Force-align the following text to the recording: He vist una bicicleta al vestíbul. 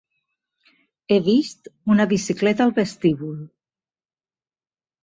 He 1.13 1.17
vist 1.27 1.69
una 1.97 2.09
bicicleta 2.15 2.67
al 2.67 2.75
vestíbul. 2.81 3.39